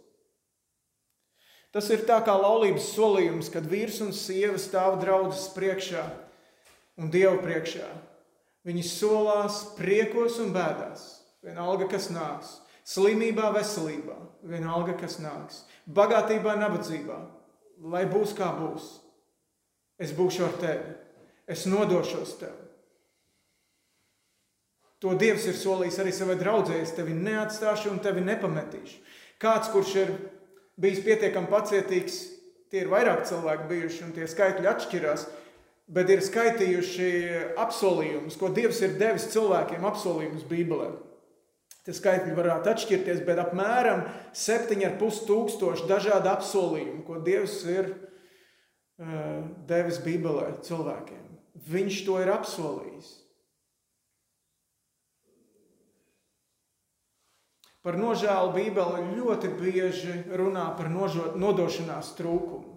Tas 1.74 1.90
ir 1.92 2.06
tā 2.08 2.16
kā 2.24 2.32
laulības 2.32 2.92
solījums, 2.94 3.50
kad 3.52 3.66
vīrs 3.68 4.00
un 4.04 4.14
sieva 4.16 4.56
stāv 4.60 4.96
draudzes 5.02 5.50
priekšā 5.52 6.04
un 6.98 7.10
Dieva 7.12 7.36
priekšā. 7.42 7.88
Viņi 8.66 8.84
solās 8.84 9.60
priekos 9.76 10.38
un 10.42 10.54
bēdās, 10.56 11.04
vienalga, 11.44 11.86
kas 11.92 12.08
nāks. 12.12 12.56
Slimībā, 12.88 13.50
veselībā, 13.52 14.16
vienalga, 14.48 14.94
kas 14.98 15.18
nāks. 15.20 15.62
Bagātībā, 15.84 16.56
nabadzībā, 16.56 17.18
lai 17.84 18.06
būs 18.08 18.32
kā 18.36 18.48
būs. 18.56 18.88
Es 20.00 20.14
būšu 20.16 20.46
ar 20.46 20.56
tevi, 20.62 20.96
es 21.50 21.66
nodošos 21.68 22.36
tev. 22.40 22.56
To 25.04 25.14
Dievs 25.18 25.44
ir 25.46 25.54
solījis 25.54 26.00
arī 26.02 26.12
savai 26.14 26.34
draudzēji. 26.40 26.82
Es 26.82 26.94
tevi 26.96 27.14
neatstāšu 27.14 27.92
un 27.92 28.00
tevi 28.02 28.24
nepametīšu. 28.26 28.98
Kāds, 29.38 29.70
kurš 29.70 29.92
ir 30.00 30.14
bijis 30.80 31.02
pietiekami 31.04 31.50
pacietīgs, 31.50 32.20
tie 32.70 32.84
ir 32.84 32.92
vairāk 32.92 33.26
cilvēki 33.28 33.68
bijuši 33.72 34.06
un 34.06 34.14
tie 34.16 34.28
skaitļi 34.30 34.70
atšķirās, 34.70 35.26
bet 35.88 36.10
ir 36.12 36.24
skaitījuši 36.24 37.10
apsolījumus, 37.60 38.36
ko 38.38 38.50
Dievs 38.54 38.80
ir 38.84 38.98
devis 39.00 39.28
cilvēkiem 39.32 39.86
apsolījumus 39.88 40.48
Bībelē. 40.48 40.90
Tie 41.88 41.94
skaitļi 41.96 42.34
varētu 42.36 42.68
atšķirties, 42.74 43.22
bet 43.24 43.38
apmēram 43.40 44.02
7,5 44.36 45.22
tūkstoši 45.28 45.88
dažādu 45.88 46.28
apsolījumu, 46.34 47.00
ko 47.06 47.22
Dievs 47.24 47.62
ir 47.72 47.88
uh, 47.94 49.46
devis 49.70 50.02
Bībelē 50.04 50.50
cilvēkiem. 50.68 51.24
Viņš 51.68 52.02
to 52.04 52.20
ir 52.20 52.30
apsolījis. 52.34 53.08
Par 57.88 57.96
nožēlu 57.96 58.50
Bībele 58.52 58.98
ļoti 59.16 59.48
bieži 59.56 60.14
runā 60.36 60.66
par 60.76 60.90
nožo, 60.92 61.30
nodošanās 61.40 62.10
trūkumu. 62.18 62.74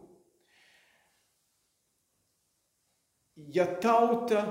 Ja 3.51 3.65
tauta 3.83 4.45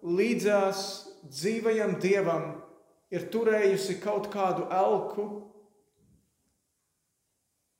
līdzās 0.00 0.80
dzīvajam 1.28 1.98
dievam 2.00 2.48
ir 3.12 3.28
turējusi 3.28 3.98
kaut 4.00 4.30
kādu 4.32 4.64
elku, 4.72 5.28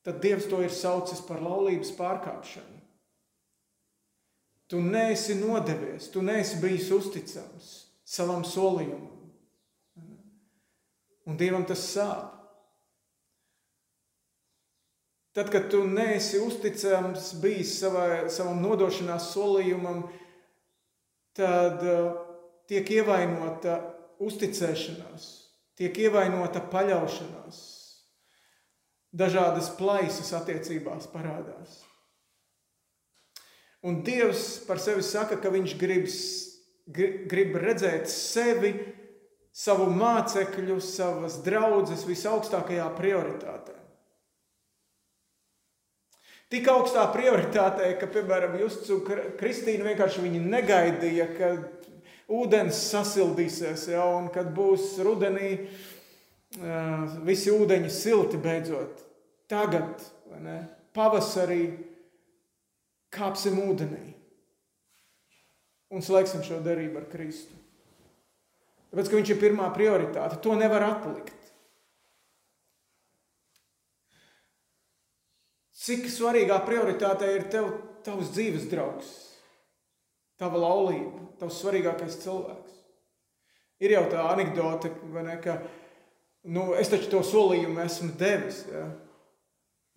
tad 0.04 0.20
Dievs 0.20 0.52
to 0.52 0.60
ir 0.60 0.76
saucis 0.76 1.24
par 1.24 1.40
laulības 1.40 1.96
pārkāpšanu. 1.96 2.84
Tu 4.68 4.84
neesi 4.84 5.40
nodevies, 5.40 6.12
tu 6.12 6.20
neesi 6.20 6.60
bijis 6.60 6.92
uzticams 6.92 7.76
savam 8.04 8.44
solījumam. 8.44 9.15
Un 11.26 11.38
Dievam 11.38 11.64
tas 11.66 11.83
sāp. 11.90 12.33
Tad, 15.37 15.50
kad 15.52 15.66
tu 15.68 15.83
neesi 15.85 16.38
uzticams 16.40 17.35
bijis 17.42 17.75
savai, 17.83 18.30
savam 18.33 18.62
nodošanās 18.62 19.26
solījumam, 19.35 20.06
tad 21.37 21.83
uh, 21.85 22.14
tiek 22.71 22.88
ievainota 23.02 23.75
uzticēšanās, 24.25 25.26
tiek 25.76 25.99
ievainota 26.06 26.62
paļaušanās. 26.73 27.59
Dažādas 29.16 29.68
plaisas 29.76 30.33
attiecībās 30.37 31.11
parādās. 31.12 31.83
Un 33.85 34.00
Dievs 34.09 34.64
par 34.66 34.80
sevi 34.83 35.04
saka, 35.04 35.37
ka 35.37 35.52
Viņš 35.52 35.76
grib, 35.78 36.09
grib 37.30 37.61
redzēt 37.61 38.09
sevi, 38.09 38.73
savu 39.56 39.88
mācekļu, 39.88 40.76
savas 40.84 41.40
draudzes 41.44 42.04
visaugstākajā 42.08 42.86
prioritātē. 42.98 43.72
Tik 46.52 46.68
augstā 46.70 47.08
prioritātē, 47.10 47.88
ka, 47.98 48.06
piemēram, 48.12 48.54
Justs 48.60 48.92
un 48.94 49.00
Kristīna 49.40 49.88
vienkārši 49.88 50.22
viņi 50.22 50.42
negaidīja, 50.44 51.26
kad 51.34 51.88
ūdens 52.30 52.78
sasildīsies, 52.92 53.88
ja, 53.90 54.04
un 54.14 54.28
kad 54.34 54.52
būs 54.54 54.92
rudenī 55.02 55.56
visi 57.26 57.50
ūdeņi 57.50 57.90
silti 57.90 58.38
beidzot. 58.38 59.02
Tagad, 59.50 60.04
ne, 60.42 60.60
pavasarī, 60.94 61.64
kāpsim 63.14 63.58
ūdenī 63.64 64.14
un 65.90 66.02
slēgsim 66.02 66.44
šo 66.46 66.60
derību 66.62 67.02
ar 67.02 67.10
Kristu. 67.10 67.55
Tāpēc, 68.96 69.10
ka 69.12 69.18
viņš 69.18 69.30
ir 69.34 69.40
pirmā 69.42 69.66
prioritāte, 69.76 70.38
to 70.40 70.54
nevar 70.56 70.86
atlikt. 70.86 71.34
Cik 75.76 76.06
svarīgā 76.08 76.56
prioritāte 76.64 77.28
ir 77.28 77.44
tev, 77.52 77.68
tavs 78.06 78.30
dzīves 78.32 78.64
draugs, 78.70 79.10
tava 80.40 80.62
laulība, 80.62 81.26
tavs 81.36 81.58
svarīgākais 81.60 82.16
cilvēks. 82.22 82.78
Ir 83.84 83.98
jau 83.98 84.06
tā 84.14 84.24
anekdote, 84.32 84.94
ne, 85.12 85.36
ka 85.44 85.58
nu, 86.48 86.70
es 86.80 86.88
taču 86.88 87.12
to 87.12 87.20
solījumu 87.20 87.84
esmu 87.84 88.14
devis. 88.16 88.62
Ja? 88.72 88.86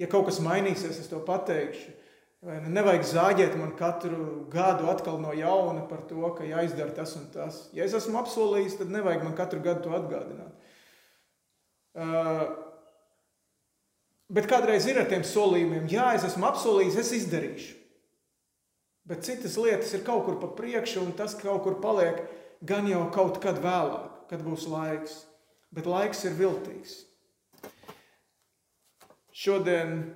ja 0.03 0.11
kaut 0.11 0.27
kas 0.27 0.43
mainīsies, 0.43 0.99
es 0.99 1.07
to 1.07 1.23
pateikšu. 1.23 1.95
Ne, 2.39 2.55
nevajag 2.71 3.03
zāģēt 3.03 3.55
man 3.59 3.73
katru 3.75 4.45
gadu 4.51 4.87
atkal 4.87 5.17
no 5.19 5.33
jauna 5.35 5.83
par 5.89 6.05
to, 6.07 6.21
ka 6.37 6.47
jāizdara 6.47 6.93
tas 6.95 7.17
un 7.19 7.25
tas. 7.33 7.65
Ja 7.75 7.83
es 7.83 7.95
esmu 7.97 8.15
apsolījis, 8.21 8.77
tad 8.79 8.93
nevajag 8.93 9.25
man 9.25 9.35
katru 9.35 9.59
gadu 9.65 9.83
to 9.83 9.95
atgādināt. 9.97 10.69
Uh, 11.99 12.45
bet 14.31 14.47
kādreiz 14.47 14.87
ir 14.87 15.01
ar 15.01 15.09
tiem 15.11 15.25
solījumiem, 15.27 15.89
jā, 15.91 16.13
es 16.15 16.29
esmu 16.29 16.47
apsolījis, 16.47 17.01
es 17.03 17.11
izdarīšu. 17.19 17.75
Bet 19.09 19.25
citas 19.27 19.57
lietas 19.59 19.91
ir 19.97 20.05
kaut 20.07 20.23
kur 20.27 20.39
pa 20.39 20.47
priekšu, 20.55 21.03
un 21.03 21.15
tas 21.17 21.35
kaut 21.35 21.65
kur 21.65 21.79
paliek 21.83 22.21
gan 22.63 22.87
jau 22.87 23.03
kaut 23.11 23.41
kad 23.43 23.59
vēlāk, 23.59 24.29
kad 24.31 24.45
būs 24.45 24.67
laiks. 24.69 25.25
Bet 25.75 25.89
laiks 25.89 26.23
ir 26.29 26.39
viltīgs. 26.39 27.01
Šodien 29.35 30.13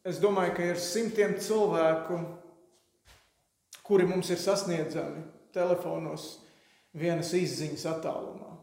Es 0.00 0.16
domāju, 0.16 0.54
ka 0.56 0.64
ir 0.64 0.78
simtiem 0.80 1.34
cilvēku, 1.42 2.22
kuri 3.84 4.06
mums 4.08 4.30
ir 4.32 4.38
sasniedzami 4.40 5.26
telefonos 5.52 6.38
vienas 6.96 7.34
izziņas 7.36 7.84
attālumā. 7.90 8.54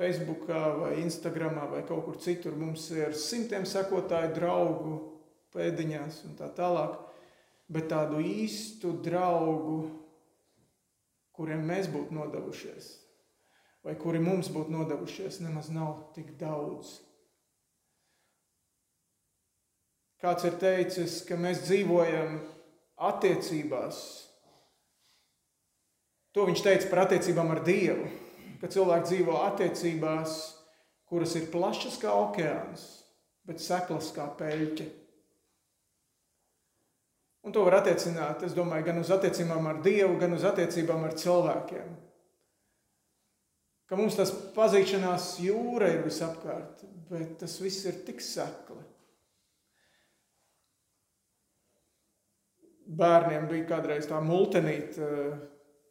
Facebook 0.00 0.46
vai 0.48 0.94
Instagram 1.02 1.58
vai 1.74 1.82
kaut 1.84 2.06
kur 2.06 2.16
citur 2.16 2.54
mums 2.56 2.86
ir 2.94 3.12
simtiem 3.12 3.66
sekotāju, 3.68 4.32
draugu, 4.38 4.94
pēdiņās 5.52 6.22
un 6.30 6.38
tā 6.38 6.48
tālāk. 6.56 6.96
Bet 7.70 7.90
tādu 7.92 8.22
īstu 8.24 8.94
draugu, 9.04 9.82
kuriem 11.36 11.68
mēs 11.68 11.90
būtu 11.92 12.16
nodevušies, 12.16 12.88
vai 13.84 13.92
kuri 14.00 14.24
mums 14.24 14.48
būtu 14.50 14.72
nodevušies, 14.72 15.42
nemaz 15.44 15.68
nav 15.68 16.08
tik 16.16 16.32
daudz. 16.40 16.96
Kāds 20.20 20.44
ir 20.44 20.56
teicis, 20.60 21.22
ka 21.24 21.38
mēs 21.40 21.62
dzīvojam 21.64 22.34
attiecībās. 23.08 24.00
To 26.36 26.44
viņš 26.46 26.62
teica 26.62 26.90
par 26.90 27.06
attiecībām 27.06 27.54
ar 27.54 27.62
Dievu. 27.64 28.06
Ka 28.60 28.68
cilvēki 28.68 29.08
dzīvo 29.08 29.38
attiecībās, 29.46 30.34
kuras 31.08 31.32
ir 31.40 31.48
plašas 31.50 31.96
kā 32.02 32.12
okeāns, 32.12 32.84
bet 33.48 33.62
seklas 33.64 34.10
kā 34.14 34.28
peļķe. 34.36 34.90
Un 37.48 37.56
to 37.56 37.64
var 37.64 37.78
attiecināt, 37.78 38.44
es 38.44 38.52
domāju, 38.52 38.90
gan 38.90 39.00
uz 39.00 39.10
attiecībām 39.16 39.70
ar 39.70 39.80
Dievu, 39.84 40.18
gan 40.20 40.36
uz 40.36 40.44
attiecībām 40.44 41.08
ar 41.08 41.16
cilvēkiem. 41.16 41.96
Ka 43.88 43.96
mums 43.98 44.20
tas 44.20 44.30
pazīšanās 44.54 45.32
jūra 45.42 45.88
ir 45.96 46.04
visapkārt, 46.04 46.84
bet 47.08 47.38
tas 47.40 47.56
viss 47.64 47.88
ir 47.88 48.04
tik 48.06 48.20
sekli. 48.22 48.79
Bērniem 52.98 53.48
bija 53.50 53.68
kādreiz 53.74 54.08
tā 54.10 54.20
multenīte, 54.24 55.00
eh, 55.00 55.38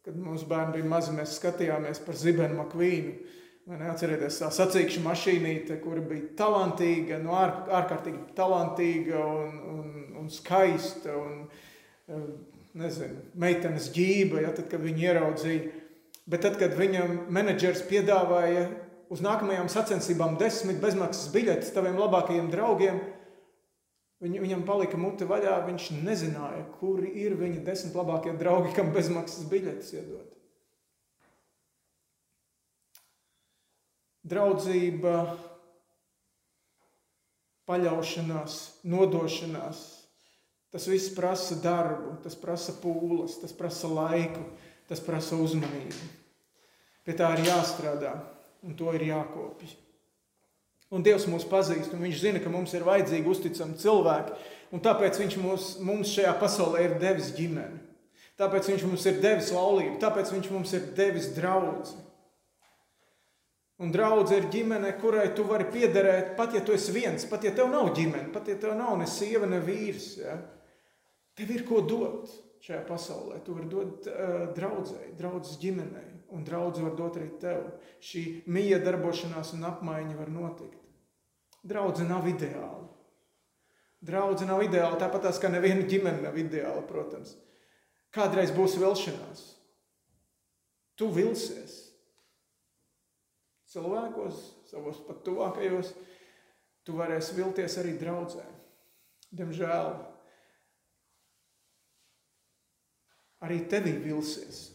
kad 0.04 0.16
mūsu 0.16 0.48
bērni 0.50 0.78
bija 0.78 0.90
mazi, 0.90 1.14
mēs 1.16 1.38
skatījāmies 1.38 2.04
par 2.04 2.18
Zibenu 2.18 2.62
Makvīnu. 2.62 3.36
Atcerieties, 3.70 4.40
tā 4.40 4.48
sacīkšu 4.50 5.02
mašīnīte, 5.04 5.76
kura 5.82 6.00
bija 6.02 6.32
talantīga, 6.34 7.20
no 7.22 7.36
ār, 7.38 7.52
ārkārtīgi 7.78 8.32
talantīga 8.34 9.20
un, 9.20 9.60
un, 9.74 9.92
un 10.18 10.30
skaista. 10.32 11.14
Un, 11.14 11.44
eh, 12.08 12.24
nezinu, 12.80 13.24
meitenes 13.40 13.90
ģība, 13.94 14.44
ja, 14.44 14.52
tad, 14.54 14.68
kad 14.70 14.82
viņi 14.82 15.06
ieraudzīja. 15.08 15.70
Bet 16.30 16.44
tad, 16.46 16.58
kad 16.60 16.76
viņam 16.78 17.26
menedžers 17.32 17.82
piedāvāja 17.88 18.68
uz 19.10 19.22
nākamajām 19.24 19.70
sacensībām 19.72 20.36
desmit 20.38 20.78
bezmaksas 20.82 21.32
biļetes 21.34 21.72
taviem 21.74 21.98
labākajiem 21.98 22.50
draugiem, 22.52 23.00
Viņ, 24.20 24.34
viņam 24.42 24.66
palika 24.68 24.98
mute 25.00 25.24
vaļā, 25.24 25.54
viņš 25.64 25.86
nezināja, 26.04 26.66
kuri 26.76 27.08
ir 27.22 27.38
viņa 27.40 27.62
desmit 27.64 27.94
labākie 27.96 28.34
draugi, 28.36 28.74
kam 28.76 28.92
bezmaksas 28.92 29.46
biļetes 29.48 29.94
iedot. 29.96 30.26
Draudzība, 34.28 35.14
paļaušanās, 37.70 38.58
nodošanās, 38.92 39.80
tas 40.74 40.86
viss 40.90 41.14
prasa 41.16 41.56
darbu, 41.64 42.18
tas 42.24 42.36
prasa 42.36 42.76
pūles, 42.82 43.40
tas 43.40 43.56
prasa 43.56 43.88
laiku, 43.88 44.44
tas 44.90 45.00
prasa 45.00 45.38
uzmanību. 45.40 46.10
Pie 47.06 47.16
tā 47.16 47.32
ir 47.38 47.46
jāstrādā 47.48 48.18
un 48.66 48.76
to 48.76 48.92
ir 48.98 49.08
jākopja. 49.08 49.72
Un 50.90 51.04
Dievs 51.06 51.28
mūs 51.30 51.46
pazīst, 51.46 51.92
un 51.94 52.02
Viņš 52.02 52.18
zina, 52.24 52.42
ka 52.42 52.50
mums 52.50 52.74
ir 52.74 52.86
vajadzīgi 52.86 53.30
uzticami 53.30 53.78
cilvēki. 53.78 54.36
Un 54.74 54.82
tāpēc 54.82 55.20
Viņš 55.22 55.38
mūs, 55.42 55.70
mums 55.86 56.12
šajā 56.16 56.34
pasaulē 56.40 56.84
ir 56.86 56.98
devis 57.02 57.30
ģimeni. 57.36 57.78
Tāpēc 58.40 58.70
Viņš 58.72 58.86
mums 58.88 59.04
ir 59.06 59.20
devis 59.22 59.50
laulību, 59.54 59.98
tāpēc 60.02 60.32
Viņš 60.34 60.48
mums 60.54 60.72
ir 60.74 60.88
devis 60.96 61.30
draugu. 61.36 61.94
Un 63.80 63.92
draudzene 63.94 64.42
ir 64.42 64.50
ģimene, 64.52 64.90
kurai 65.00 65.30
tu 65.32 65.46
vari 65.48 65.64
piederēt, 65.72 66.34
pat 66.36 66.52
ja 66.52 66.60
tu 66.60 66.74
esi 66.76 66.92
viens, 66.92 67.24
pat 67.24 67.46
ja 67.46 67.52
tev 67.56 67.70
nav 67.72 67.94
ģimene, 67.96 68.28
pat 68.34 68.50
ja 68.52 68.58
tev 68.60 68.74
nav 68.76 68.98
ne 69.00 69.06
sieva, 69.08 69.48
ne 69.48 69.56
vīrs. 69.64 70.10
Ja? 70.20 70.34
Tev 71.38 71.54
ir 71.54 71.64
ko 71.68 71.80
dot 71.88 72.28
šajā 72.66 72.82
pasaulē. 72.88 73.40
Tu 73.44 73.56
vari 73.56 73.70
dot 73.72 74.10
uh, 74.10 74.50
draudzēji, 74.56 75.14
draudzes 75.16 75.56
ģimenei, 75.62 76.10
un 76.36 76.44
draudzene 76.44 76.90
var 76.90 76.98
dot 76.98 77.16
arī 77.16 77.30
tev. 77.40 77.70
Šī 78.04 78.26
mīja 78.52 78.82
darbošanās 78.84 79.54
un 79.56 79.64
apmaiņa 79.70 80.18
var 80.18 80.28
notikt. 80.34 80.79
Draudzene 81.66 82.08
nav 82.08 82.28
ideāla. 82.28 82.88
Draudzene 84.00 84.52
nav 84.52 84.62
ideāla, 84.64 84.96
tāpat 85.00 85.26
tās, 85.26 85.40
kā 85.40 85.50
neviena 85.52 85.84
ģimene 85.88 86.24
nav 86.24 86.38
ideāla, 86.40 86.80
protams. 86.88 87.34
Kādreiz 88.14 88.52
būs 88.56 88.78
vilšanās. 88.80 89.42
Tu 90.96 91.08
vilsies. 91.12 91.76
Cilvēkos, 93.70 94.40
savos 94.70 94.98
pat 95.06 95.20
tuvākajos, 95.26 95.92
tu 96.84 96.96
varēsi 96.98 97.36
vilties 97.36 97.76
arī 97.78 97.94
draudzē. 98.00 98.46
Diemžēl 99.36 99.92
arī 103.46 103.62
tevī 103.70 103.94
vilsies. 104.02 104.68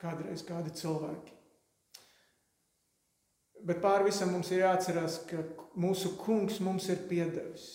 kādreiz 0.00 0.42
kādi 0.44 0.72
cilvēki. 0.76 1.35
Bet 3.64 3.80
pāri 3.82 4.10
visam 4.10 4.32
mums 4.34 4.50
ir 4.52 4.64
jāatcerās, 4.64 5.22
ka 5.30 5.40
mūsu 5.80 6.14
kungs 6.20 6.60
mums 6.60 6.88
ir 6.92 7.06
piedevis. 7.08 7.66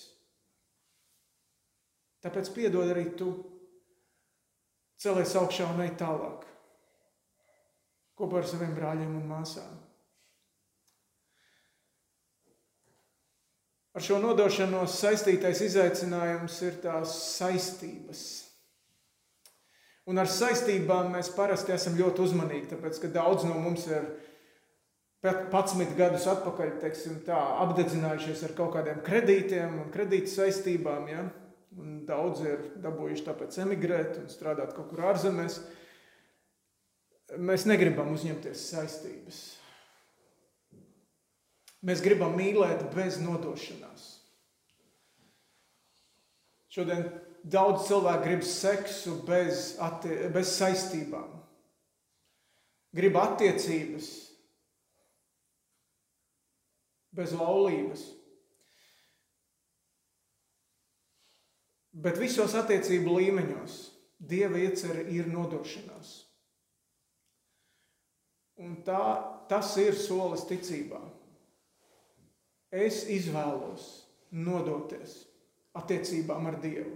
Tāpēc 2.21 2.51
piedod 2.53 2.91
arī 2.91 3.07
tu. 3.17 3.33
Celies 5.01 5.33
augšā 5.39 5.65
un 5.73 5.81
ej 5.81 5.95
tālāk. 5.97 6.45
Kopā 8.19 8.43
ar 8.43 8.45
saviem 8.45 8.75
brāļiem 8.77 9.15
un 9.17 9.25
māsām. 9.25 9.79
Ar 13.91 14.05
šo 14.05 14.21
nodošanos 14.23 14.93
saistītais 15.01 15.63
izaicinājums 15.65 16.61
ir 16.63 16.77
tās 16.83 17.15
saistības. 17.33 18.21
Un 20.07 20.21
ar 20.21 20.29
saistībām 20.31 21.11
mēs 21.15 21.33
parasti 21.35 21.73
esam 21.75 21.97
ļoti 21.99 22.23
uzmanīgi, 22.23 22.69
tāpēc 22.71 23.01
ka 23.01 23.11
daudz 23.17 23.43
no 23.49 23.57
mums 23.59 23.89
ir 23.89 24.07
11 25.21 25.93
gadus 25.99 26.23
atpakaļ 26.31 26.71
teiksim, 26.81 27.19
tā, 27.27 27.37
apdedzinājušies 27.61 28.41
ar 28.47 28.55
kaut 28.57 28.71
kādiem 28.73 29.03
kredītiem 29.05 29.75
un 29.83 29.91
kredīta 29.93 30.31
saistībām. 30.33 31.05
Ja? 31.11 31.27
Un 31.77 31.99
daudzi 32.07 32.47
ir 32.49 32.63
dabūjuši 32.81 33.25
tāpēc 33.27 33.59
emigrēt 33.61 34.17
un 34.17 34.31
strādāt 34.33 34.73
kaut 34.75 34.89
kur 34.89 35.05
ārzemēs. 35.11 35.59
Mēs 37.37 37.67
negribam 37.69 38.09
uzņemties 38.15 38.63
saistības. 38.73 39.43
Mēs 41.85 42.01
gribam 42.03 42.33
mīlēt 42.37 42.81
bez 42.93 43.21
nodošanās. 43.21 44.09
Šodien 46.71 47.05
daudz 47.43 47.85
cilvēku 47.87 48.25
grib 48.25 48.43
seksu 48.47 49.15
bez, 49.27 49.77
bez 50.33 50.51
saistībām. 50.57 51.29
Grib 52.95 53.15
attiecības 53.21 54.11
bez 57.15 57.35
laulības. 57.37 58.03
Bet 61.91 62.19
visos 62.21 62.55
attiecību 62.55 63.17
līmeņos 63.19 63.79
Dieva 64.21 64.59
iecerē 64.61 65.07
ir 65.09 65.31
nodošanās. 65.33 66.11
Un 68.61 68.75
tā, 68.85 69.01
tas 69.49 69.71
ir 69.81 69.97
solis 69.97 70.43
ticībā. 70.45 70.99
Es 72.69 73.01
izvēlos 73.09 73.87
nodoties 74.31 75.23
attiecībām 75.75 76.51
ar 76.51 76.59
Dievu. 76.61 76.93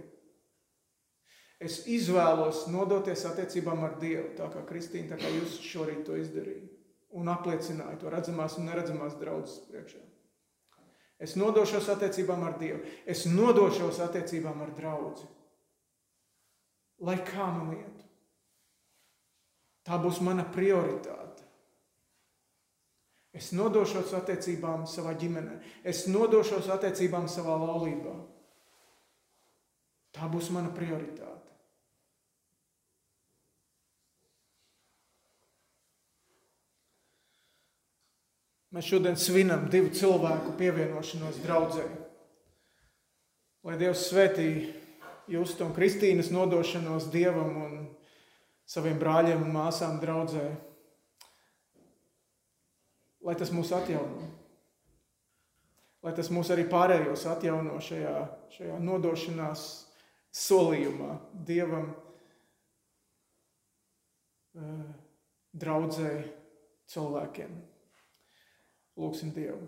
Es 1.58 1.82
izvēlos 1.88 2.66
nodoties 2.70 3.24
attiecībām 3.26 3.82
ar 3.88 3.98
Dievu, 4.00 4.30
tā 4.38 4.46
kā 4.52 4.62
Kristīna, 4.68 5.14
tā 5.14 5.20
kā 5.24 5.34
jūs 5.34 5.58
šorīt 5.64 6.04
to 6.06 6.16
izdarījāt. 6.20 6.75
Un 7.14 7.30
apliecināju 7.30 8.00
to 8.02 8.10
redzamās 8.10 8.58
un 8.58 8.66
neredzamās 8.66 9.14
draudzes 9.20 9.62
priekšā. 9.68 10.02
Es 11.22 11.36
nodošos 11.38 11.88
attiecībām 11.94 12.42
ar 12.44 12.58
Dievu. 12.60 12.82
Es 13.06 13.24
nodošos 13.30 14.02
attiecībām 14.04 14.60
ar 14.66 14.74
draugu. 14.76 15.28
Lai 17.06 17.16
kā 17.24 17.46
man 17.52 17.72
iet, 17.76 18.04
tā 19.84 19.98
būs 20.00 20.20
mana 20.24 20.46
prioritāte. 20.52 21.44
Es 23.36 23.50
nodošos 23.52 24.14
attiecībām 24.16 24.86
savā 24.88 25.12
ģimenē, 25.20 25.58
es 25.84 26.06
nodošos 26.08 26.70
attiecībām 26.72 27.28
savā 27.28 27.58
laulībā. 27.60 28.14
Tā 30.16 30.28
būs 30.32 30.48
mana 30.56 30.72
prioritāte. 30.72 31.45
Mēs 38.76 38.90
šodien 38.92 39.14
svinam 39.16 39.70
divu 39.72 39.88
cilvēku 39.96 40.50
pievienošanos 40.58 41.38
draudzē. 41.40 41.84
Lai 43.64 43.76
Dievs 43.80 44.02
svētī 44.10 44.48
Justu 45.32 45.64
un 45.64 45.70
Kristīnas 45.72 46.28
nodošanos 46.28 47.06
Dievam 47.08 47.54
un 47.56 47.78
saviem 48.68 48.98
brāļiem 49.00 49.46
un 49.46 49.54
māsām 49.54 49.96
draudzē. 50.02 50.42
Lai 53.24 53.36
tas 53.40 53.48
mūs 53.56 53.70
atjauno. 53.72 54.26
Lai 56.04 56.12
tas 56.18 56.28
mūs 56.28 56.50
arī 56.52 56.66
pārējos 56.68 57.24
atjauno 57.32 57.78
šajā, 57.80 58.12
šajā 58.58 58.76
nodošanās 58.84 59.62
solījumā 60.36 61.14
Dievam, 61.48 61.88
eh, 64.52 64.84
draudzē, 65.64 66.12
cilvēkiem. 66.92 67.56
Lūksim 68.96 69.28
Dievu. 69.34 69.60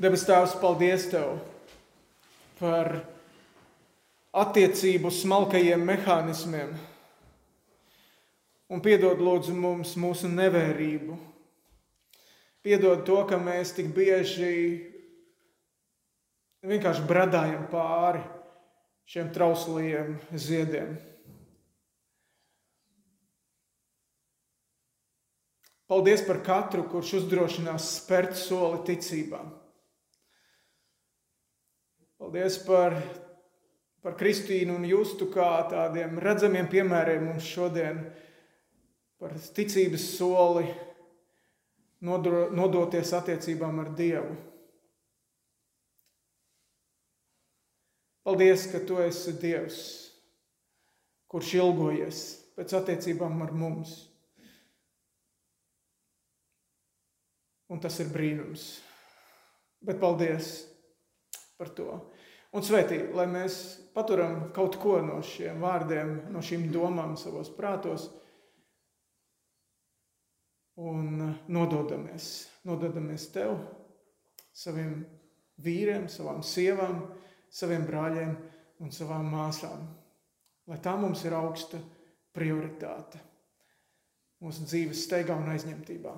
Debes 0.00 0.24
Tēvs, 0.28 0.54
paldies 0.60 1.06
Tev 1.12 1.38
par 2.56 2.94
attiecību 4.36 5.12
smalkajiem 5.12 5.84
mehānismiem. 5.88 6.72
Un 8.72 8.82
piedod 8.84 9.20
lūdzu 9.20 9.52
mums 9.56 9.92
mūsu 10.00 10.30
nevērību. 10.32 11.16
Piedod 12.64 13.04
to, 13.06 13.20
ka 13.28 13.36
mēs 13.38 13.74
tik 13.76 13.92
bieži 13.94 14.54
vienkārši 16.66 17.04
bradājam 17.06 17.68
pāri 17.70 18.24
šiem 19.06 19.28
trauslajiem 19.36 20.16
ziediem. 20.32 20.96
Paldies 25.86 26.24
par 26.26 26.40
katru, 26.42 26.82
kurš 26.90 27.20
uzdrošinās 27.20 27.92
spērt 28.00 28.34
soli 28.34 28.80
ticībā. 28.88 29.38
Paldies 32.18 32.56
par, 32.66 32.96
par 34.02 34.16
Kristīnu 34.18 34.74
un 34.80 34.86
Justu 34.88 35.28
kā 35.30 35.46
tādiem 35.70 36.18
redzamiem 36.22 36.66
piemēriem 36.72 37.28
mums 37.28 37.46
šodien 37.46 38.00
par 39.20 39.36
ticības 39.36 40.08
soli 40.16 40.66
nodro, 42.02 42.48
nodoties 42.50 43.14
attiecībām 43.20 43.78
ar 43.84 43.92
Dievu. 43.94 44.34
Paldies, 48.26 48.66
ka 48.72 48.82
Tu 48.82 48.98
esi 49.04 49.36
Dievs, 49.38 49.78
kurš 51.30 51.54
ilgojies 51.60 52.26
pēc 52.58 52.74
attiecībām 52.80 53.38
ar 53.46 53.54
mums. 53.54 54.00
Un 57.72 57.80
tas 57.82 57.96
ir 58.02 58.12
brīnums. 58.12 58.68
Bet 59.82 59.98
paldies 60.02 60.60
par 61.58 61.72
to. 61.74 61.88
Un 62.56 62.64
svētī, 62.64 63.00
lai 63.12 63.26
mēs 63.28 63.56
paturam 63.94 64.46
kaut 64.56 64.78
ko 64.80 65.00
no 65.04 65.18
šiem 65.24 65.60
vārdiem, 65.60 66.14
no 66.32 66.40
šīm 66.44 66.70
domām 66.72 67.16
savos 67.20 67.50
prātos 67.52 68.06
un 70.76 71.34
nododamies, 71.48 72.46
nododamies 72.68 73.26
tev, 73.34 73.58
saviem 74.56 75.00
vīriem, 75.64 76.06
savām 76.12 76.42
sievām, 76.44 77.02
saviem 77.52 77.84
brāļiem 77.88 78.34
un 78.84 78.92
savām 78.92 79.28
māsām. 79.32 79.86
Lai 80.66 80.78
tā 80.82 80.96
mums 81.00 81.24
ir 81.24 81.36
augsta 81.36 81.80
prioritāte 82.36 83.20
mūsu 84.42 84.66
dzīves 84.68 85.06
steigā 85.06 85.36
un 85.38 85.48
aizņemtībā. 85.52 86.12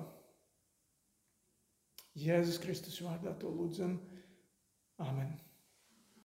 Jēzus 2.19 2.59
Kristus 2.63 2.99
vārdā 3.03 3.33
to 3.39 3.51
lūdzam. 3.51 3.97
Amen. 4.99 5.37